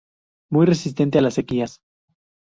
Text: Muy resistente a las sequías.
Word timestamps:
Muy 0.49 0.65
resistente 0.65 1.19
a 1.19 1.21
las 1.21 1.35
sequías. 1.35 1.79